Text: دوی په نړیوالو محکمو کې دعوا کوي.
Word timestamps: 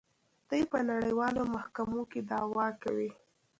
دوی 0.49 0.63
په 0.71 0.79
نړیوالو 0.91 1.41
محکمو 1.55 2.01
کې 2.11 2.19
دعوا 2.31 2.67
کوي. 2.83 3.09